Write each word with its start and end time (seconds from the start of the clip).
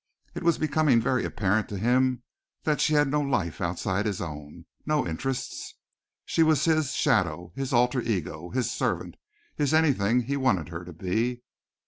It 0.33 0.41
was 0.41 0.57
becoming 0.57 0.99
very 0.99 1.23
apparent 1.25 1.69
to 1.69 1.77
him 1.77 2.23
that 2.63 2.81
she 2.81 2.95
had 2.95 3.07
no 3.07 3.21
life 3.21 3.61
outside 3.61 4.07
his 4.07 4.19
own 4.19 4.65
no 4.83 5.05
interests. 5.07 5.75
She 6.25 6.41
was 6.41 6.65
his 6.65 6.93
shadow, 6.93 7.53
his 7.55 7.71
alter 7.71 8.01
ego, 8.01 8.49
his 8.49 8.71
servant, 8.71 9.13
his 9.55 9.75
anything 9.75 10.21
he 10.21 10.37
wanted 10.37 10.69
her 10.69 10.83
to 10.85 10.93
be. 10.93 11.43